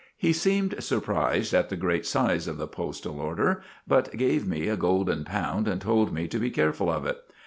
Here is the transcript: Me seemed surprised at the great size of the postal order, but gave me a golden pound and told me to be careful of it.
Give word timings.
Me 0.23 0.33
seemed 0.33 0.83
surprised 0.83 1.53
at 1.53 1.69
the 1.69 1.75
great 1.77 2.07
size 2.07 2.47
of 2.47 2.57
the 2.57 2.65
postal 2.65 3.19
order, 3.19 3.61
but 3.87 4.11
gave 4.17 4.47
me 4.47 4.67
a 4.67 4.75
golden 4.75 5.23
pound 5.23 5.67
and 5.67 5.79
told 5.79 6.11
me 6.11 6.27
to 6.27 6.39
be 6.39 6.49
careful 6.49 6.89
of 6.89 7.05
it. 7.05 7.19